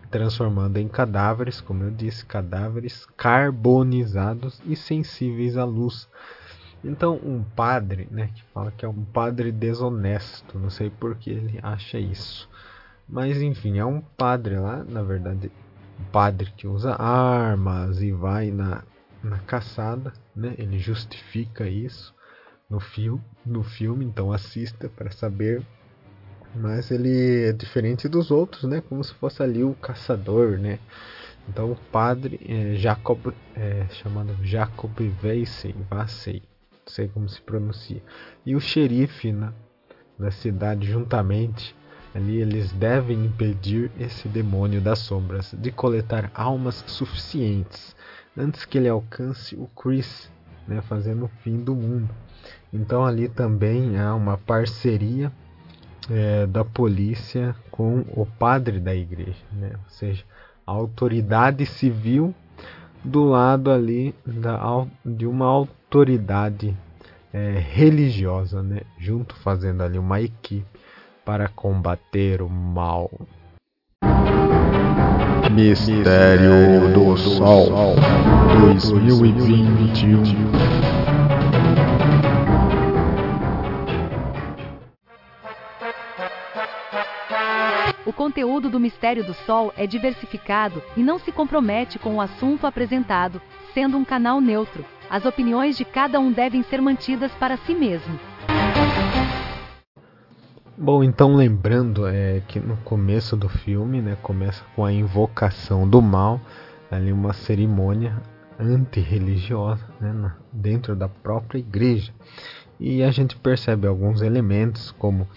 transformando 0.09 0.77
em 0.77 0.87
cadáveres, 0.87 1.59
como 1.59 1.83
eu 1.83 1.91
disse, 1.91 2.25
cadáveres 2.25 3.05
carbonizados 3.17 4.61
e 4.65 4.77
sensíveis 4.77 5.57
à 5.57 5.65
luz. 5.65 6.07
Então, 6.85 7.19
um 7.21 7.43
padre, 7.43 8.07
né, 8.09 8.29
que 8.33 8.41
fala 8.53 8.71
que 8.71 8.85
é 8.85 8.87
um 8.87 9.03
padre 9.03 9.51
desonesto, 9.51 10.57
não 10.57 10.69
sei 10.69 10.89
por 10.89 11.17
que 11.17 11.31
ele 11.31 11.59
acha 11.61 11.99
isso. 11.99 12.49
Mas 13.09 13.41
enfim, 13.41 13.77
é 13.77 13.83
um 13.83 13.99
padre 13.99 14.57
lá, 14.57 14.85
na 14.85 15.03
verdade, 15.03 15.51
um 15.99 16.03
padre 16.13 16.49
que 16.55 16.65
usa 16.65 16.95
armas 16.95 18.01
e 18.01 18.13
vai 18.13 18.51
na 18.51 18.83
na 19.23 19.39
caçada, 19.39 20.13
né? 20.35 20.55
Ele 20.57 20.79
justifica 20.79 21.67
isso 21.67 22.13
no 22.69 22.79
filme, 22.79 23.21
no 23.45 23.63
filme, 23.63 24.05
então 24.05 24.31
assista 24.31 24.89
para 24.89 25.11
saber. 25.11 25.61
Mas 26.55 26.89
ele 26.89 27.49
é 27.49 27.53
diferente 27.53 28.07
dos 28.07 28.31
outros, 28.31 28.63
né? 28.63 28.81
Como 28.81 29.03
se 29.03 29.13
fosse 29.13 29.43
ali 29.43 29.63
o 29.63 29.75
caçador, 29.75 30.57
né? 30.57 30.79
Então 31.47 31.71
o 31.71 31.75
padre 31.75 32.39
é, 32.47 32.75
Jacob, 32.75 33.33
é, 33.55 33.87
chamado 33.89 34.35
Jacob 34.43 34.91
Veissey, 35.21 35.75
Vassey, 35.89 36.43
não 36.71 36.93
sei 36.93 37.07
como 37.07 37.27
se 37.27 37.41
pronuncia, 37.41 38.03
e 38.45 38.55
o 38.55 38.59
xerife 38.59 39.31
né, 39.31 39.51
da 40.17 40.29
cidade 40.29 40.87
juntamente 40.87 41.75
ali 42.13 42.41
eles 42.41 42.71
devem 42.71 43.25
impedir 43.25 43.91
esse 43.99 44.27
demônio 44.27 44.81
das 44.81 44.99
sombras 44.99 45.53
de 45.57 45.71
coletar 45.71 46.31
almas 46.33 46.83
suficientes 46.87 47.95
antes 48.37 48.65
que 48.65 48.77
ele 48.77 48.89
alcance 48.89 49.55
o 49.55 49.67
Chris, 49.67 50.31
né, 50.67 50.81
fazendo 50.81 51.25
o 51.25 51.31
fim 51.43 51.57
do 51.57 51.75
mundo. 51.75 52.09
Então 52.71 53.05
ali 53.05 53.27
também 53.27 53.99
há 53.99 54.13
uma 54.13 54.37
parceria 54.37 55.31
é, 56.09 56.45
da 56.47 56.63
polícia 56.63 57.55
com 57.71 58.03
o 58.15 58.25
padre 58.25 58.79
da 58.79 58.95
igreja, 58.95 59.43
né? 59.51 59.71
ou 59.73 59.89
seja, 59.89 60.23
a 60.65 60.71
autoridade 60.71 61.65
civil 61.65 62.33
do 63.03 63.23
lado 63.23 63.71
ali 63.71 64.13
da, 64.25 64.85
de 65.05 65.25
uma 65.25 65.45
autoridade 65.45 66.75
é, 67.33 67.59
religiosa, 67.59 68.61
né? 68.61 68.81
junto 68.97 69.35
fazendo 69.35 69.81
ali 69.81 69.97
uma 69.97 70.21
equipe 70.21 70.65
para 71.23 71.47
combater 71.47 72.41
o 72.41 72.49
mal. 72.49 73.09
Mistério 75.49 76.93
do 76.93 77.17
Sol 77.17 77.95
2021 78.69 80.23
O 88.05 88.13
conteúdo 88.13 88.69
do 88.69 88.79
Mistério 88.79 89.23
do 89.23 89.33
Sol 89.33 89.73
é 89.75 89.87
diversificado 89.87 90.83
e 90.95 91.01
não 91.01 91.17
se 91.17 91.31
compromete 91.31 91.97
com 91.97 92.15
o 92.15 92.21
assunto 92.21 92.67
apresentado, 92.67 93.41
sendo 93.73 93.97
um 93.97 94.05
canal 94.05 94.39
neutro. 94.39 94.85
As 95.09 95.25
opiniões 95.25 95.75
de 95.75 95.83
cada 95.83 96.19
um 96.19 96.31
devem 96.31 96.61
ser 96.63 96.79
mantidas 96.79 97.31
para 97.33 97.57
si 97.57 97.73
mesmo. 97.73 98.19
Bom, 100.81 101.03
então 101.03 101.35
lembrando 101.35 102.07
é, 102.07 102.39
que 102.47 102.57
no 102.57 102.77
começo 102.77 103.35
do 103.35 103.49
filme, 103.49 104.01
né, 104.01 104.17
começa 104.23 104.63
com 104.73 104.85
a 104.85 104.93
invocação 104.93 105.85
do 105.85 106.01
mal, 106.01 106.39
ali 106.89 107.11
uma 107.11 107.33
cerimônia 107.33 108.23
antirreligiosa 108.57 109.85
né, 109.99 110.31
dentro 110.53 110.95
da 110.95 111.09
própria 111.09 111.59
igreja. 111.59 112.13
E 112.79 113.03
a 113.03 113.11
gente 113.11 113.35
percebe 113.35 113.87
alguns 113.87 114.21
elementos, 114.21 114.91
como, 114.91 115.27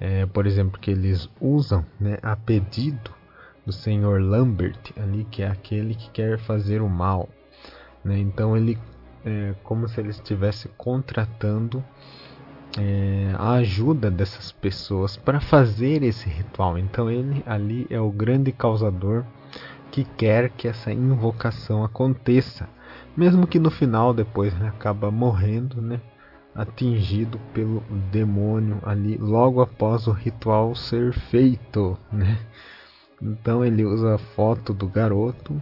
é, 0.00 0.24
por 0.24 0.46
exemplo, 0.46 0.80
que 0.80 0.90
eles 0.90 1.28
usam 1.38 1.84
né, 2.00 2.16
a 2.22 2.34
pedido 2.34 3.10
do 3.66 3.72
senhor 3.74 4.22
Lambert, 4.22 4.94
ali, 4.96 5.26
que 5.30 5.42
é 5.42 5.48
aquele 5.48 5.94
que 5.94 6.10
quer 6.12 6.38
fazer 6.38 6.80
o 6.80 6.88
mal. 6.88 7.28
Né? 8.02 8.18
Então, 8.18 8.56
ele 8.56 8.78
é 9.22 9.54
como 9.62 9.86
se 9.86 10.00
ele 10.00 10.08
estivesse 10.08 10.66
contratando 10.78 11.84
é, 12.78 13.34
a 13.36 13.54
ajuda 13.54 14.10
dessas 14.10 14.52
pessoas 14.52 15.16
para 15.16 15.40
fazer 15.40 16.02
esse 16.02 16.28
ritual. 16.28 16.78
Então 16.78 17.10
ele 17.10 17.42
ali 17.44 17.86
é 17.90 18.00
o 18.00 18.10
grande 18.10 18.52
causador 18.52 19.24
que 19.90 20.04
quer 20.04 20.50
que 20.50 20.68
essa 20.68 20.92
invocação 20.92 21.82
aconteça, 21.82 22.68
mesmo 23.16 23.46
que 23.46 23.58
no 23.58 23.70
final 23.70 24.14
depois 24.14 24.54
né, 24.54 24.68
acaba 24.68 25.10
morrendo, 25.10 25.82
né, 25.82 26.00
atingido 26.54 27.38
pelo 27.52 27.82
demônio 28.12 28.78
ali 28.84 29.16
logo 29.16 29.60
após 29.60 30.06
o 30.06 30.12
ritual 30.12 30.74
ser 30.74 31.12
feito, 31.12 31.98
né? 32.12 32.38
Então 33.20 33.64
ele 33.64 33.84
usa 33.84 34.14
a 34.14 34.18
foto 34.18 34.72
do 34.72 34.86
garoto, 34.86 35.60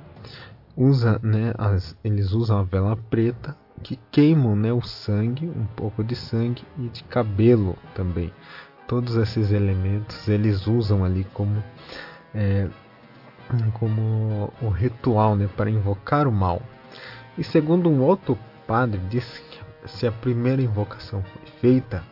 usa, 0.77 1.19
né, 1.23 1.55
as, 1.57 1.97
eles 2.05 2.33
usam 2.33 2.59
a 2.59 2.63
vela 2.63 2.97
preta 3.09 3.57
que 3.83 3.99
queimam 4.11 4.57
né, 4.57 4.73
o 4.73 4.83
sangue, 4.83 5.47
um 5.47 5.67
pouco 5.77 6.03
de 6.03 6.17
sangue 6.17 6.65
e 6.79 6.89
de 6.89 7.05
cabelo 7.05 7.77
também. 7.95 8.33
Todos 8.87 9.17
esses 9.17 9.51
elementos 9.51 10.29
eles 10.29 10.67
usam 10.67 11.05
ali 11.05 11.25
como, 11.33 11.63
é, 12.35 12.69
como 13.75 14.53
o 14.63 14.69
ritual 14.69 15.37
né, 15.37 15.49
para 15.57 15.71
invocar 15.71 16.27
o 16.27 16.33
mal. 16.33 16.63
E 17.37 17.45
segundo 17.45 17.89
um 17.91 18.01
outro 18.01 18.39
padre, 18.67 19.01
disse 19.11 19.41
que 19.43 19.89
se 19.89 20.07
a 20.07 20.13
primeira 20.13 20.63
invocação 20.63 21.23
foi 21.23 21.43
feita, 21.61 22.03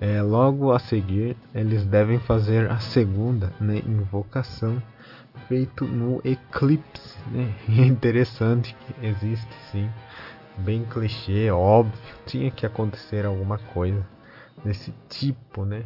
é, 0.00 0.20
logo 0.20 0.72
a 0.72 0.78
seguir 0.78 1.36
eles 1.54 1.84
devem 1.84 2.18
fazer 2.18 2.70
a 2.70 2.78
segunda 2.78 3.52
né, 3.60 3.82
invocação 3.86 4.82
feito 5.48 5.84
no 5.84 6.20
eclipse. 6.24 7.16
Né? 7.30 7.52
É 7.68 7.84
interessante 7.84 8.74
que 8.74 9.06
existe 9.06 9.54
sim 9.70 9.88
bem 10.58 10.84
clichê, 10.84 11.50
óbvio, 11.50 11.98
tinha 12.26 12.50
que 12.50 12.64
acontecer 12.64 13.26
alguma 13.26 13.58
coisa 13.58 14.06
desse 14.64 14.92
tipo, 15.08 15.64
né? 15.64 15.84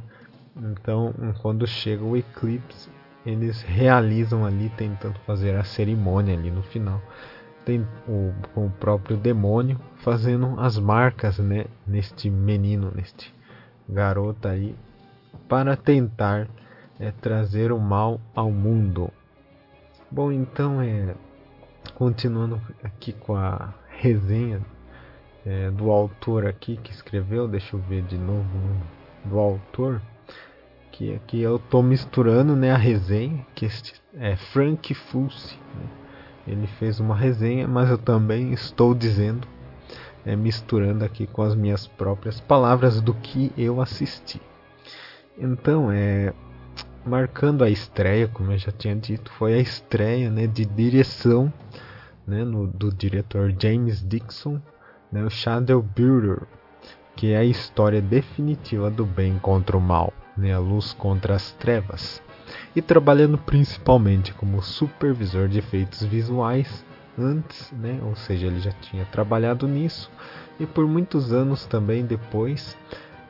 Então, 0.57 1.15
quando 1.43 1.67
chega 1.67 2.05
o 2.05 2.17
eclipse, 2.17 2.91
eles 3.25 3.63
realizam 3.63 4.45
ali 4.45 4.71
tentando 4.71 5.19
fazer 5.21 5.55
a 5.57 5.65
cerimônia 5.65 6.37
ali 6.37 6.51
no 6.51 6.63
final. 6.63 7.01
Tem 7.65 7.87
o, 8.09 8.33
o 8.57 8.71
próprio 8.71 9.17
demônio 9.17 9.79
fazendo 9.97 10.59
as 10.59 10.79
marcas, 10.79 11.39
né, 11.39 11.67
neste 11.87 12.31
menino, 12.31 12.91
neste 12.95 13.35
garoto 13.89 14.49
aí, 14.49 14.75
para 15.49 15.77
tentar 15.77 16.49
é, 16.99 17.11
trazer 17.11 17.71
o 17.73 17.79
mal 17.79 18.21
ao 18.35 18.51
mundo. 18.51 19.11
Bom, 20.11 20.33
então 20.33 20.81
é 20.81 21.15
continuando 21.95 22.61
aqui 22.83 23.13
com 23.13 23.37
a 23.37 23.75
resenha 24.01 24.63
é, 25.45 25.71
do 25.71 25.91
autor 25.91 26.47
aqui 26.47 26.79
que 26.83 26.91
escreveu, 26.91 27.47
deixa 27.47 27.77
eu 27.77 27.81
ver 27.81 28.03
de 28.03 28.17
novo 28.17 28.49
do 29.27 29.39
autor, 29.39 30.01
que 30.91 31.15
aqui 31.15 31.43
eu 31.43 31.57
estou 31.57 31.83
misturando 31.83 32.57
né, 32.57 32.73
a 32.73 32.77
resenha, 32.77 33.47
que 33.55 33.67
este 33.67 33.95
é 34.15 34.37
Frank 34.37 34.95
Fulci. 34.95 35.57
Né? 35.75 35.87
Ele 36.47 36.67
fez 36.67 36.99
uma 36.99 37.15
resenha, 37.15 37.69
mas 37.69 37.91
eu 37.91 37.99
também 37.99 38.53
estou 38.53 38.95
dizendo, 38.95 39.47
é, 40.25 40.35
misturando 40.35 41.05
aqui 41.05 41.27
com 41.27 41.43
as 41.43 41.55
minhas 41.55 41.87
próprias 41.87 42.41
palavras 42.41 43.03
do 43.03 43.13
que 43.13 43.53
eu 43.57 43.83
assisti. 43.83 44.41
Então, 45.39 45.93
é, 45.93 46.33
marcando 47.05 47.63
a 47.63 47.71
estreia, 47.71 48.29
como 48.29 48.53
eu 48.53 48.59
já 48.59 48.73
tinha 48.73 48.97
dito, 48.97 49.31
foi 49.33 49.55
a 49.55 49.59
estreia 49.59 50.31
né, 50.31 50.47
de 50.47 50.65
direção 50.65 51.53
né, 52.31 52.45
no, 52.45 52.69
do 52.69 52.93
diretor 52.93 53.53
James 53.59 54.07
Dixon, 54.07 54.61
né, 55.11 55.25
o 55.25 55.29
Shadow 55.29 55.83
Builder, 55.83 56.43
que 57.17 57.33
é 57.33 57.39
a 57.39 57.45
história 57.45 58.01
definitiva 58.01 58.89
do 58.89 59.05
bem 59.05 59.37
contra 59.41 59.77
o 59.77 59.81
mal, 59.81 60.13
né, 60.37 60.55
a 60.55 60.59
luz 60.61 60.93
contra 60.93 61.35
as 61.35 61.51
trevas, 61.53 62.23
e 62.75 62.81
trabalhando 62.81 63.37
principalmente 63.37 64.33
como 64.33 64.63
supervisor 64.63 65.49
de 65.49 65.59
efeitos 65.59 66.05
visuais, 66.05 66.85
antes, 67.19 67.71
né? 67.73 68.01
Ou 68.05 68.17
seja, 68.17 68.47
ele 68.47 68.61
já 68.61 68.73
tinha 68.73 69.05
trabalhado 69.07 69.69
nisso 69.69 70.11
e 70.59 70.67
por 70.67 70.87
muitos 70.87 71.33
anos 71.33 71.67
também 71.67 72.05
depois 72.05 72.77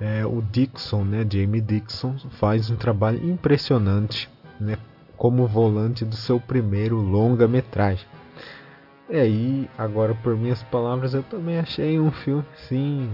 é, 0.00 0.24
o 0.24 0.42
Dixon, 0.42 1.04
né, 1.04 1.26
Jamie 1.28 1.60
Dixon, 1.60 2.16
faz 2.38 2.70
um 2.70 2.76
trabalho 2.76 3.28
impressionante, 3.28 4.28
né, 4.58 4.78
como 5.16 5.46
volante 5.46 6.04
do 6.04 6.16
seu 6.16 6.40
primeiro 6.40 6.96
longa-metragem. 6.96 8.06
E 9.10 9.16
aí, 9.16 9.70
agora 9.76 10.14
por 10.14 10.36
minhas 10.36 10.62
palavras, 10.62 11.14
eu 11.14 11.24
também 11.24 11.58
achei 11.58 11.98
um 11.98 12.12
filme, 12.12 12.44
sim, 12.68 13.10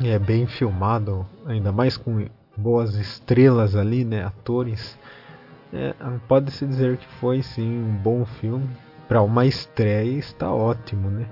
é 0.00 0.16
bem 0.16 0.46
filmado, 0.46 1.26
ainda 1.44 1.72
mais 1.72 1.96
com 1.96 2.28
boas 2.56 2.94
estrelas 2.94 3.74
ali, 3.74 4.04
né, 4.04 4.24
atores. 4.24 4.96
É, 5.72 5.92
Pode-se 6.28 6.64
dizer 6.64 6.98
que 6.98 7.06
foi 7.20 7.42
sim 7.42 7.68
um 7.68 7.96
bom 7.96 8.24
filme. 8.24 8.68
Para 9.08 9.20
uma 9.20 9.44
estreia 9.44 10.18
está 10.18 10.52
ótimo, 10.52 11.10
né? 11.10 11.26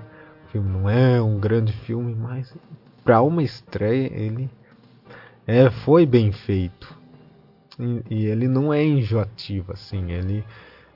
O 0.45 0.51
filme 0.51 0.69
não 0.69 0.89
é 0.89 1.21
um 1.21 1.39
grande 1.39 1.71
filme, 1.71 2.13
mas 2.13 2.53
para 3.05 3.21
uma 3.21 3.41
estreia 3.41 4.11
ele 4.13 4.49
é, 5.45 5.69
foi 5.69 6.05
bem 6.05 6.33
feito. 6.33 6.93
E, 7.79 8.03
e, 8.09 8.25
ele 8.25 8.49
não 8.49 8.73
é 8.73 8.83
enjoativo, 8.83 9.71
assim. 9.71 10.11
Ele 10.11 10.43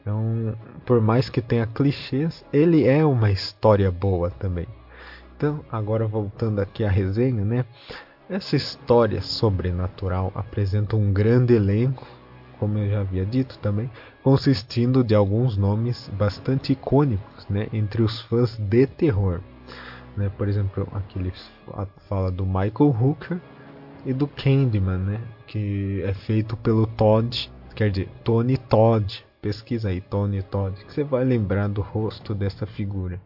um, 0.08 0.53
por 0.86 1.00
mais 1.01 1.29
que 1.29 1.41
tenha 1.41 1.67
clichês, 1.67 2.43
ele 2.51 2.88
é 2.88 3.05
uma 3.05 3.31
história 3.31 3.91
boa 3.91 4.31
também. 4.31 4.67
Então, 5.38 5.63
agora 5.72 6.08
voltando 6.08 6.60
aqui 6.60 6.84
à 6.84 6.89
resenha, 6.89 7.43
né? 7.43 7.65
Essa 8.29 8.55
história 8.55 9.22
sobrenatural 9.22 10.31
apresenta 10.34 10.96
um 10.96 11.12
grande 11.12 11.53
elenco 11.53 12.08
como 12.62 12.77
eu 12.77 12.88
já 12.91 13.01
havia 13.01 13.25
dito 13.25 13.58
também, 13.58 13.89
consistindo 14.22 15.03
de 15.03 15.15
alguns 15.15 15.58
nomes 15.58 16.08
bastante 16.13 16.74
icônicos 16.74 17.48
né, 17.50 17.67
entre 17.74 18.03
os 18.03 18.22
fãs 18.22 18.55
de 18.55 18.86
terror. 18.86 19.41
Né? 20.15 20.29
Por 20.38 20.48
exemplo, 20.48 20.88
aqui 20.93 21.17
ele 21.17 21.34
fala 22.08 22.29
do 22.29 22.46
Michael 22.46 22.96
Hooker 23.01 23.41
e 24.05 24.13
do 24.13 24.27
Candyman, 24.27 25.00
né? 25.00 25.22
que 25.48 26.03
é 26.05 26.13
feito 26.13 26.55
pelo 26.55 26.86
Todd, 26.86 27.51
quer 27.74 27.89
dizer, 27.89 28.10
Tony 28.24 28.58
Todd. 28.58 29.25
Pesquisa 29.41 29.89
aí, 29.89 30.00
Tony 30.00 30.43
Todd, 30.43 30.75
que 30.86 30.93
você 30.93 31.03
vai 31.03 31.24
lembrar 31.24 31.67
do 31.67 31.81
rosto 31.81 32.36
dessa 32.36 32.67
figura. 32.67 33.19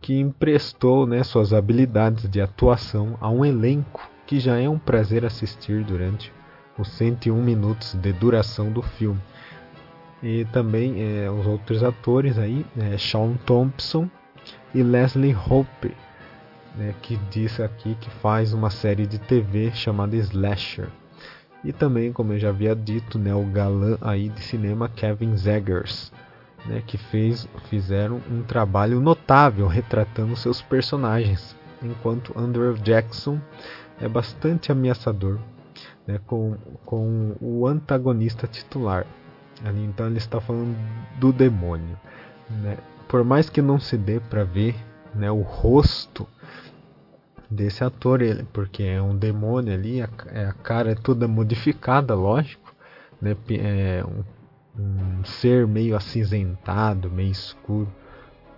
Que 0.00 0.20
emprestou 0.20 1.06
né, 1.06 1.24
suas 1.24 1.52
habilidades 1.52 2.28
de 2.30 2.40
atuação 2.40 3.18
a 3.20 3.28
um 3.28 3.44
elenco 3.44 4.08
que 4.26 4.38
já 4.38 4.58
é 4.58 4.68
um 4.68 4.78
prazer 4.78 5.24
assistir 5.24 5.82
durante 5.82 6.32
os 6.78 6.88
101 6.88 7.42
minutos 7.42 7.94
de 7.94 8.12
duração 8.12 8.70
do 8.70 8.80
filme. 8.80 9.20
E 10.22 10.44
também 10.46 11.02
é, 11.02 11.28
os 11.28 11.46
outros 11.46 11.82
atores 11.82 12.38
aí, 12.38 12.64
é, 12.78 12.96
Sean 12.96 13.34
Thompson 13.44 14.08
e 14.72 14.82
Leslie 14.82 15.34
Hope, 15.34 15.94
né, 16.76 16.94
que 17.02 17.16
disse 17.30 17.62
aqui 17.62 17.96
que 18.00 18.08
faz 18.08 18.52
uma 18.52 18.70
série 18.70 19.06
de 19.06 19.18
TV 19.18 19.72
chamada 19.72 20.16
Slasher. 20.16 20.88
E 21.64 21.72
também, 21.72 22.12
como 22.12 22.34
eu 22.34 22.38
já 22.38 22.50
havia 22.50 22.74
dito, 22.76 23.18
né, 23.18 23.34
o 23.34 23.44
galã 23.44 23.96
aí 24.00 24.28
de 24.28 24.40
cinema 24.42 24.88
Kevin 24.88 25.36
Zegers, 25.36 26.12
né, 26.66 26.82
que 26.86 26.98
fez, 26.98 27.48
fizeram 27.70 28.20
um 28.30 28.42
trabalho 28.42 29.00
notável 29.00 29.66
retratando 29.66 30.36
seus 30.36 30.60
personagens, 30.60 31.56
enquanto 31.82 32.38
Andrew 32.38 32.74
Jackson 32.74 33.40
é 34.00 34.08
bastante 34.08 34.70
ameaçador 34.70 35.38
né, 36.06 36.20
com, 36.26 36.56
com 36.84 37.34
o 37.40 37.66
antagonista 37.66 38.46
titular. 38.46 39.06
Ali, 39.64 39.84
então 39.84 40.06
ele 40.06 40.18
está 40.18 40.40
falando 40.40 40.76
do 41.18 41.32
demônio. 41.32 41.98
Né? 42.50 42.76
Por 43.08 43.24
mais 43.24 43.48
que 43.48 43.62
não 43.62 43.78
se 43.78 43.96
dê 43.96 44.20
para 44.20 44.44
ver 44.44 44.74
né, 45.14 45.30
o 45.30 45.40
rosto 45.40 46.26
desse 47.50 47.84
ator, 47.84 48.22
ele, 48.22 48.44
porque 48.52 48.82
é 48.82 49.00
um 49.00 49.16
demônio 49.16 49.72
ali, 49.72 50.02
a, 50.02 50.08
é, 50.32 50.46
a 50.46 50.52
cara 50.52 50.92
é 50.92 50.94
toda 50.94 51.28
modificada, 51.28 52.14
lógico, 52.14 52.74
né, 53.20 53.36
é 53.50 54.04
um, 54.04 54.24
um 54.82 55.24
ser 55.24 55.66
meio 55.66 55.96
acinzentado, 55.96 57.10
meio 57.10 57.30
escuro, 57.30 57.88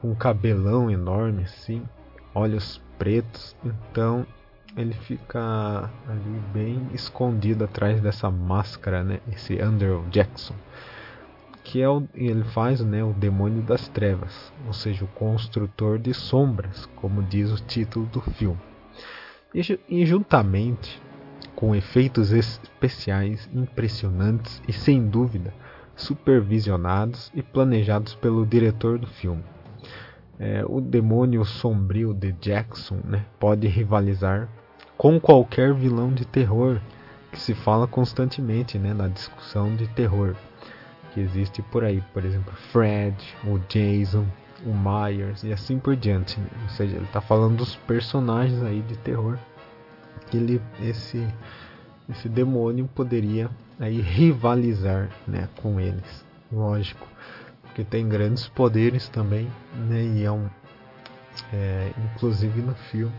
com 0.01 0.11
um 0.11 0.15
cabelão 0.15 0.91
enorme 0.91 1.43
assim, 1.45 1.83
olhos 2.35 2.81
pretos, 2.99 3.57
então 3.65 4.27
ele 4.77 4.93
fica 4.93 5.91
ali 6.07 6.41
bem 6.53 6.89
escondido 6.93 7.65
atrás 7.65 8.01
dessa 8.01 8.31
máscara, 8.31 9.03
né? 9.03 9.21
Esse 9.33 9.59
Andrew 9.59 10.05
Jackson, 10.11 10.55
que 11.65 11.81
é 11.81 11.89
o, 11.89 12.07
ele 12.15 12.45
faz, 12.45 12.81
né, 12.81 13.03
o 13.03 13.13
demônio 13.13 13.63
das 13.63 13.89
trevas, 13.89 14.53
ou 14.67 14.73
seja, 14.73 15.05
o 15.05 15.09
construtor 15.09 15.99
de 15.99 16.13
sombras, 16.13 16.87
como 16.97 17.23
diz 17.23 17.51
o 17.51 17.57
título 17.57 18.07
do 18.07 18.21
filme. 18.21 18.61
E, 19.89 20.05
juntamente 20.05 21.01
com 21.55 21.75
efeitos 21.75 22.31
especiais 22.31 23.49
impressionantes 23.55 24.63
e 24.69 24.73
sem 24.73 25.09
dúvida 25.09 25.55
supervisionados 25.97 27.33
e 27.35 27.43
planejados 27.43 28.15
pelo 28.15 28.45
diretor 28.45 28.99
do 28.99 29.07
filme. 29.07 29.43
É, 30.39 30.63
o 30.69 30.83
demônio 30.83 31.43
sombrio 31.47 32.13
de 32.13 32.33
Jackson 32.33 33.01
né, 33.03 33.25
pode 33.41 33.67
rivalizar 33.67 34.47
com 34.99 35.19
qualquer 35.19 35.73
vilão 35.73 36.13
de 36.13 36.27
terror 36.27 36.79
que 37.33 37.41
se 37.41 37.55
fala 37.55 37.87
constantemente 37.87 38.79
né, 38.79 38.93
na 38.93 39.09
discussão 39.09 39.75
de 39.75 39.89
terror 39.89 40.37
que 41.15 41.21
existe 41.21 41.63
por 41.63 41.83
aí, 41.83 42.03
por 42.13 42.23
exemplo, 42.27 42.53
Fred, 42.71 43.17
o 43.45 43.59
Jason, 43.71 44.27
o 44.67 44.75
Myers 44.75 45.43
e 45.45 45.53
assim 45.53 45.79
por 45.79 45.97
diante. 45.97 46.39
Ou 46.63 46.69
seja, 46.71 46.97
ele 46.97 47.07
está 47.07 47.21
falando 47.21 47.57
dos 47.57 47.77
personagens 47.77 48.63
aí 48.63 48.83
de 48.83 48.97
terror 48.99 49.39
que 50.31 50.37
ele, 50.37 50.61
esse, 50.81 51.27
esse 52.09 52.29
demônio 52.29 52.89
poderia 52.95 53.49
aí 53.79 54.01
rivalizar 54.01 55.11
né, 55.27 55.49
com 55.63 55.79
eles, 55.79 56.27
lógico, 56.51 57.07
porque 57.63 57.85
tem 57.85 58.09
grandes 58.09 58.49
poderes 58.49 59.09
também, 59.09 59.49
né, 59.89 60.03
e 60.03 60.25
é 60.25 60.33
um, 60.33 60.49
é, 61.53 61.93
inclusive 62.15 62.61
no 62.61 62.75
filme 62.75 63.15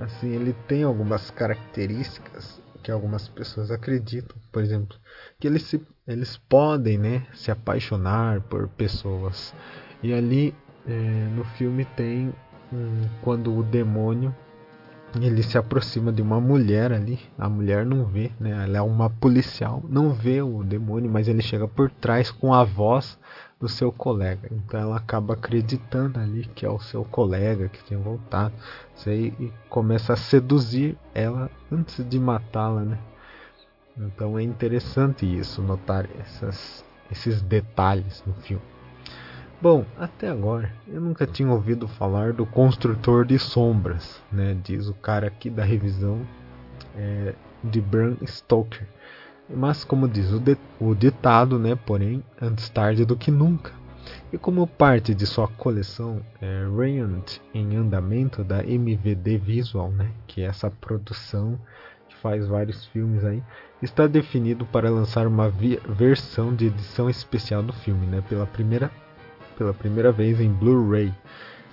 Assim, 0.00 0.28
ele 0.28 0.52
tem 0.66 0.84
algumas 0.84 1.30
características 1.30 2.62
que 2.82 2.90
algumas 2.90 3.28
pessoas 3.28 3.70
acreditam, 3.70 4.36
por 4.52 4.62
exemplo, 4.62 4.96
que 5.40 5.46
eles, 5.46 5.62
se, 5.62 5.84
eles 6.06 6.36
podem 6.36 6.96
né, 6.96 7.26
se 7.34 7.50
apaixonar 7.50 8.40
por 8.42 8.68
pessoas. 8.68 9.52
E 10.02 10.12
ali 10.12 10.54
é, 10.86 10.92
no 11.34 11.44
filme 11.44 11.84
tem 11.84 12.32
um, 12.72 13.02
quando 13.22 13.56
o 13.56 13.62
demônio 13.62 14.34
ele 15.16 15.42
se 15.42 15.56
aproxima 15.56 16.12
de 16.12 16.20
uma 16.20 16.40
mulher 16.40 16.92
ali, 16.92 17.18
a 17.38 17.48
mulher 17.48 17.84
não 17.84 18.04
vê, 18.04 18.30
né? 18.38 18.64
Ela 18.64 18.78
é 18.78 18.82
uma 18.82 19.08
policial, 19.08 19.82
não 19.88 20.10
vê 20.10 20.42
o 20.42 20.62
demônio, 20.62 21.10
mas 21.10 21.28
ele 21.28 21.40
chega 21.40 21.66
por 21.66 21.90
trás 21.90 22.30
com 22.30 22.52
a 22.52 22.62
voz 22.62 23.18
do 23.58 23.68
seu 23.68 23.90
colega. 23.90 24.48
Então 24.52 24.78
ela 24.78 24.96
acaba 24.96 25.34
acreditando 25.34 26.20
ali 26.20 26.44
que 26.54 26.64
é 26.64 26.70
o 26.70 26.78
seu 26.78 27.04
colega 27.04 27.68
que 27.68 27.82
tinha 27.84 27.98
voltado. 27.98 28.54
Sei, 28.94 29.32
e 29.40 29.50
começa 29.68 30.12
a 30.12 30.16
seduzir 30.16 30.96
ela 31.14 31.50
antes 31.72 32.06
de 32.06 32.18
matá-la, 32.18 32.82
né? 32.82 32.98
Então 33.96 34.38
é 34.38 34.42
interessante 34.42 35.26
isso, 35.26 35.62
notar 35.62 36.06
essas, 36.20 36.84
esses 37.10 37.42
detalhes 37.42 38.22
no 38.26 38.34
filme. 38.34 38.62
Bom, 39.60 39.84
até 39.98 40.28
agora 40.28 40.72
eu 40.86 41.00
nunca 41.00 41.26
tinha 41.26 41.50
ouvido 41.50 41.88
falar 41.88 42.32
do 42.32 42.46
construtor 42.46 43.24
de 43.24 43.40
sombras, 43.40 44.22
né? 44.30 44.56
Diz 44.62 44.86
o 44.86 44.94
cara 44.94 45.26
aqui 45.26 45.50
da 45.50 45.64
revisão 45.64 46.24
é, 46.94 47.34
de 47.64 47.80
Bram 47.80 48.16
Stoker. 48.24 48.86
Mas 49.50 49.82
como 49.82 50.06
diz 50.06 50.30
o, 50.30 50.38
de, 50.38 50.56
o 50.78 50.94
ditado, 50.94 51.58
né? 51.58 51.74
Porém, 51.74 52.22
antes 52.40 52.68
tarde 52.68 53.04
do 53.04 53.16
que 53.16 53.32
nunca. 53.32 53.72
E 54.32 54.38
como 54.38 54.64
parte 54.64 55.12
de 55.12 55.26
sua 55.26 55.48
coleção 55.48 56.20
é, 56.40 56.64
em 57.52 57.74
andamento 57.74 58.44
da 58.44 58.64
MVD 58.64 59.38
Visual, 59.38 59.90
né? 59.90 60.12
Que 60.28 60.42
é 60.42 60.44
essa 60.44 60.70
produção 60.70 61.58
que 62.08 62.14
faz 62.14 62.46
vários 62.46 62.86
filmes 62.86 63.24
aí, 63.24 63.42
está 63.82 64.06
definido 64.06 64.64
para 64.66 64.88
lançar 64.88 65.26
uma 65.26 65.50
versão 65.50 66.54
de 66.54 66.66
edição 66.66 67.10
especial 67.10 67.60
do 67.60 67.72
filme, 67.72 68.06
né? 68.06 68.22
Pela 68.28 68.46
primeira 68.46 68.88
pela 69.58 69.74
primeira 69.74 70.12
vez 70.12 70.40
em 70.40 70.48
Blu-ray. 70.48 71.12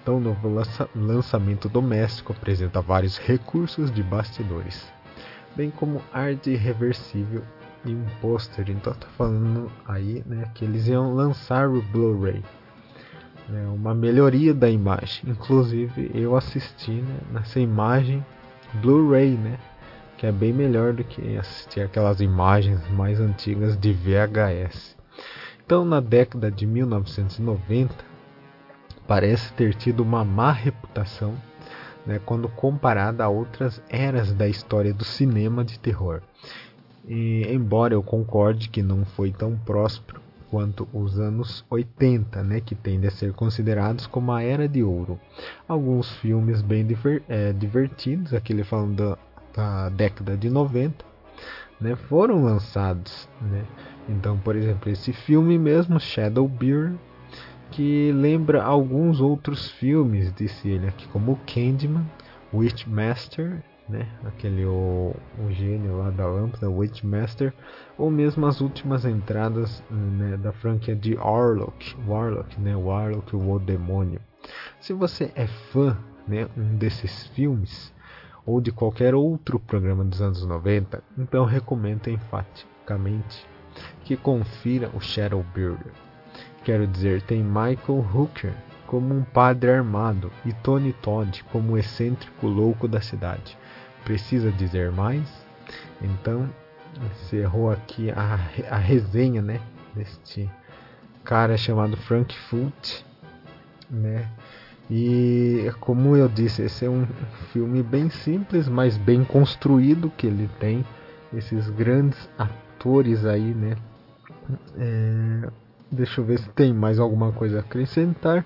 Então, 0.02 0.18
o 0.18 0.20
novo 0.20 0.50
lança 0.50 0.90
lançamento 0.96 1.70
doméstico 1.70 2.34
apresenta 2.34 2.82
vários 2.82 3.18
recursos 3.18 3.92
de 3.92 4.04
bastidores, 4.04 4.86
bem 5.56 5.70
como 5.70 6.02
arte 6.12 6.56
reversível 6.56 7.44
e 7.86 7.94
um 7.94 8.06
pôster. 8.20 8.70
Então, 8.70 8.94
tá 8.94 9.08
falando 9.16 9.72
aí 9.88 10.24
né, 10.26 10.50
que 10.56 10.66
eles 10.66 10.88
iam 10.88 11.14
lançar 11.14 11.70
o 11.70 11.82
Blu-ray, 11.82 12.44
né, 13.48 13.68
uma 13.68 13.94
melhoria 13.94 14.54
da 14.54 14.70
imagem. 14.70 15.30
Inclusive, 15.30 16.12
eu 16.14 16.36
assisti 16.36 16.92
né, 16.92 17.20
nessa 17.32 17.60
imagem 17.60 18.26
Blu-ray, 18.82 19.32
né, 19.32 19.60
que 20.18 20.26
é 20.26 20.32
bem 20.32 20.52
melhor 20.52 20.94
do 20.94 21.04
que 21.04 21.38
assistir 21.38 21.82
aquelas 21.82 22.20
imagens 22.20 22.80
mais 22.90 23.20
antigas 23.20 23.78
de 23.78 23.94
VHS. 23.94 24.95
Então, 25.66 25.84
na 25.84 26.00
década 26.00 26.52
de 26.52 26.68
1990, 26.68 27.96
parece 29.08 29.52
ter 29.54 29.74
tido 29.74 30.04
uma 30.04 30.24
má 30.24 30.52
reputação 30.52 31.36
né, 32.06 32.20
quando 32.24 32.48
comparada 32.48 33.24
a 33.24 33.30
outras 33.30 33.82
eras 33.90 34.32
da 34.32 34.48
história 34.48 34.94
do 34.94 35.04
cinema 35.04 35.66
de 35.66 35.80
terror. 35.80 36.22
E, 37.08 37.48
embora 37.50 37.96
eu 37.96 38.04
concorde 38.04 38.70
que 38.70 38.84
não 38.84 39.06
foi 39.06 39.32
tão 39.32 39.58
próspero 39.58 40.22
quanto 40.52 40.88
os 40.94 41.20
anos 41.20 41.66
80, 41.70 42.44
né, 42.44 42.62
que 42.62 42.76
tendem 42.76 43.08
a 43.08 43.12
ser 43.12 43.34
considerados 43.34 44.06
como 44.06 44.32
a 44.32 44.44
era 44.44 44.68
de 44.68 44.84
ouro. 44.84 45.20
Alguns 45.68 46.12
filmes 46.18 46.62
bem 46.62 46.86
diver, 46.86 47.24
é, 47.28 47.52
divertidos, 47.52 48.36
aquele 48.36 48.64
falando 48.64 48.96
da, 48.96 49.18
da, 49.56 49.90
década 49.90 50.38
de 50.38 50.50
90, 50.50 51.04
né, 51.82 51.96
foram 51.96 52.44
lançados. 52.44 53.28
Né? 53.42 53.66
Então, 54.08 54.38
por 54.38 54.56
exemplo, 54.56 54.92
esse 54.92 55.12
filme 55.12 55.58
mesmo, 55.58 56.00
Shadow 56.00 56.48
Beer, 56.48 56.94
que 57.72 58.12
lembra 58.12 58.64
alguns 58.64 59.20
outros 59.20 59.70
filmes, 59.72 60.34
disse 60.34 60.70
ele 60.70 60.88
aqui, 60.88 61.08
como 61.08 61.40
Candyman, 61.48 62.06
Witchmaster, 62.54 63.64
né? 63.90 64.08
Aquele 64.26 64.66
o, 64.66 65.16
o 65.40 65.52
gênio 65.52 65.98
lá 65.98 66.10
da 66.10 66.26
lâmpada, 66.26 66.70
Witchmaster, 66.70 67.54
ou 67.98 68.10
mesmo 68.10 68.46
as 68.46 68.62
últimas 68.62 69.06
entradas 69.06 69.84
né, 69.90 70.38
da 70.38 70.52
franquia 70.52 70.96
de 70.96 71.16
Warlock, 71.16 71.96
Warlock, 72.08 72.60
né? 72.60 72.76
Warlock, 72.76 73.36
o 73.36 73.60
demônio. 73.60 74.20
Se 74.80 74.94
você 74.94 75.32
é 75.36 75.48
fã, 75.48 75.98
né, 76.28 76.48
um 76.58 76.76
desses 76.78 77.28
filmes 77.28 77.94
ou 78.46 78.62
de 78.62 78.72
qualquer 78.72 79.16
outro 79.16 79.60
programa 79.60 80.04
dos 80.04 80.22
anos 80.22 80.46
90, 80.46 81.04
então 81.18 81.46
recomendo 81.46 82.10
enfaticamente 82.10 83.48
que 84.04 84.16
confira 84.16 84.90
o 84.94 85.00
Shadowbuilder. 85.00 85.92
Quero 86.64 86.88
dizer, 86.88 87.22
tem 87.22 87.44
Michael 87.44 88.06
Hooker 88.14 88.54
como 88.88 89.14
um 89.14 89.24
padre 89.24 89.72
armado 89.72 90.32
e 90.46 90.54
Tony 90.54 90.94
Todd 90.94 91.44
como 91.52 91.74
um 91.74 91.78
excêntrico 91.78 92.48
louco 92.48 92.88
da 92.88 93.02
cidade. 93.02 93.58
Precisa 94.04 94.52
dizer 94.52 94.92
mais? 94.92 95.28
Então, 96.02 96.50
encerrou 97.12 97.72
aqui 97.72 98.12
a, 98.12 98.40
a 98.70 98.78
resenha, 98.78 99.42
né, 99.42 99.60
deste 99.96 100.50
cara 101.24 101.58
chamado 101.58 101.98
Frank 101.98 102.36
Foot, 102.38 103.06
né? 103.90 104.30
E 104.90 105.72
como 105.80 106.16
eu 106.16 106.28
disse, 106.28 106.62
esse 106.62 106.86
é 106.86 106.90
um 106.90 107.08
filme 107.52 107.82
bem 107.82 108.10
simples, 108.10 108.68
mas 108.68 108.98
bem 108.98 109.24
construído 109.24 110.12
que 110.12 110.28
ele 110.28 110.48
tem 110.60 110.86
esses 111.34 111.70
grandes 111.72 112.30
atores 112.86 113.26
aí, 113.26 113.54
né? 113.56 113.76
É, 114.78 115.50
deixa 115.92 116.22
eu 116.22 116.26
ver 116.26 116.38
se 116.38 116.50
tem 116.50 116.72
mais 116.72 117.00
alguma 117.00 117.32
coisa 117.32 117.58
a 117.58 117.60
acrescentar, 117.62 118.46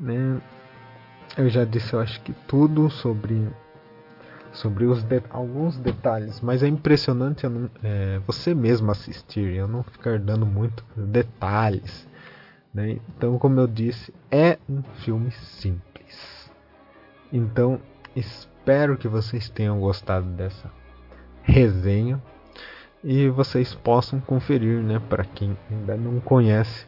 né? 0.00 0.40
Eu 1.36 1.50
já 1.50 1.64
disse, 1.64 1.92
eu 1.92 2.00
acho 2.00 2.20
que 2.22 2.32
tudo 2.48 2.88
sobre 2.88 3.46
sobre 4.52 4.86
os 4.86 5.02
de 5.02 5.22
alguns 5.28 5.76
detalhes, 5.76 6.40
mas 6.40 6.62
é 6.62 6.66
impressionante 6.66 7.46
não, 7.46 7.68
é, 7.84 8.18
você 8.26 8.54
mesmo 8.54 8.90
assistir, 8.90 9.54
eu 9.54 9.68
não 9.68 9.82
ficar 9.82 10.18
dando 10.18 10.46
muito 10.46 10.82
detalhes. 10.96 12.08
Né? 12.72 12.98
Então, 13.10 13.38
como 13.38 13.60
eu 13.60 13.66
disse, 13.66 14.14
é 14.30 14.58
um 14.66 14.82
filme 15.04 15.30
simples. 15.30 16.50
Então, 17.30 17.78
espero 18.14 18.96
que 18.96 19.08
vocês 19.08 19.50
tenham 19.50 19.78
gostado 19.78 20.26
dessa 20.30 20.70
resenha 21.42 22.18
e 23.08 23.28
vocês 23.28 23.72
possam 23.72 24.18
conferir, 24.18 24.82
né, 24.82 25.00
para 25.08 25.24
quem 25.24 25.56
ainda 25.70 25.96
não 25.96 26.18
conhece, 26.18 26.86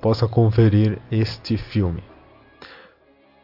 possa 0.00 0.28
conferir 0.28 1.00
este 1.10 1.56
filme. 1.56 2.04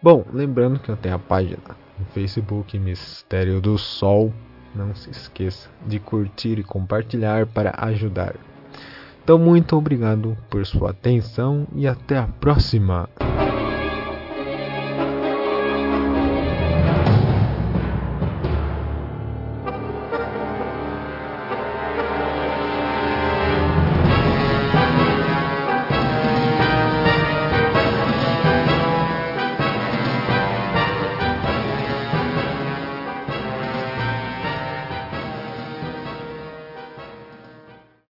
Bom, 0.01 0.25
lembrando 0.33 0.79
que 0.79 0.88
eu 0.88 0.97
tenho 0.97 1.16
a 1.16 1.19
página 1.19 1.59
no 1.99 2.07
Facebook 2.14 2.79
Mistério 2.79 3.61
do 3.61 3.77
Sol. 3.77 4.33
Não 4.73 4.95
se 4.95 5.11
esqueça 5.11 5.69
de 5.85 5.99
curtir 5.99 6.61
e 6.61 6.62
compartilhar 6.62 7.47
para 7.47 7.75
ajudar. 7.87 8.37
Então, 9.25 9.37
muito 9.37 9.77
obrigado 9.77 10.38
por 10.49 10.64
sua 10.64 10.90
atenção 10.90 11.66
e 11.75 11.88
até 11.88 12.16
a 12.16 12.29
próxima! 12.29 13.09